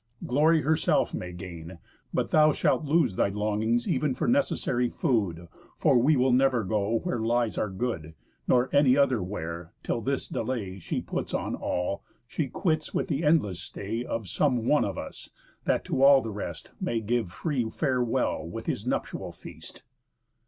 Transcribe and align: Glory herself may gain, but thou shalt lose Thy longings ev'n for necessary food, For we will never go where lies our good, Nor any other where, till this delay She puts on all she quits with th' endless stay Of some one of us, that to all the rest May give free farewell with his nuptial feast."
Glory 0.25 0.61
herself 0.63 1.13
may 1.13 1.31
gain, 1.31 1.77
but 2.11 2.31
thou 2.31 2.51
shalt 2.51 2.83
lose 2.83 3.17
Thy 3.17 3.29
longings 3.29 3.87
ev'n 3.87 4.15
for 4.15 4.27
necessary 4.27 4.89
food, 4.89 5.47
For 5.77 5.99
we 5.99 6.15
will 6.15 6.31
never 6.31 6.63
go 6.63 6.97
where 7.03 7.19
lies 7.19 7.55
our 7.55 7.69
good, 7.69 8.15
Nor 8.47 8.67
any 8.75 8.97
other 8.97 9.21
where, 9.21 9.73
till 9.83 10.01
this 10.01 10.27
delay 10.27 10.79
She 10.79 11.01
puts 11.01 11.35
on 11.35 11.53
all 11.53 12.03
she 12.25 12.47
quits 12.47 12.95
with 12.95 13.09
th' 13.09 13.21
endless 13.23 13.59
stay 13.59 14.03
Of 14.03 14.27
some 14.27 14.65
one 14.65 14.85
of 14.85 14.97
us, 14.97 15.29
that 15.65 15.85
to 15.85 16.01
all 16.01 16.21
the 16.23 16.31
rest 16.31 16.71
May 16.81 16.99
give 16.99 17.31
free 17.31 17.69
farewell 17.69 18.43
with 18.43 18.65
his 18.65 18.87
nuptial 18.87 19.31
feast." 19.31 19.83